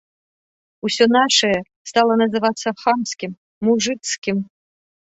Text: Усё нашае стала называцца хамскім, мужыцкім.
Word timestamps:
Усё 0.87 1.05
нашае 1.17 1.59
стала 1.91 2.13
называцца 2.23 2.67
хамскім, 2.83 3.31
мужыцкім. 3.71 4.37